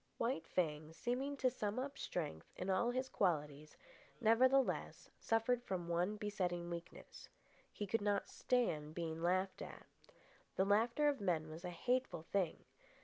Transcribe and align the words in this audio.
White 0.17 0.47
Fang, 0.47 0.93
seeming 0.93 1.37
to 1.37 1.51
sum 1.51 1.77
up 1.77 1.95
strength 1.95 2.47
in 2.55 2.71
all 2.71 2.89
his 2.89 3.07
qualities, 3.07 3.77
nevertheless 4.19 5.11
suffered 5.19 5.61
from 5.61 5.87
one 5.87 6.17
besetting 6.17 6.71
weakness. 6.71 7.29
He 7.71 7.85
could 7.85 8.01
not 8.01 8.27
stand 8.27 8.95
being 8.95 9.21
laughed 9.21 9.61
at. 9.61 9.85
The 10.55 10.65
laughter 10.65 11.07
of 11.07 11.21
men 11.21 11.51
was 11.51 11.63
a 11.63 11.69
hateful 11.69 12.23
thing. 12.23 12.63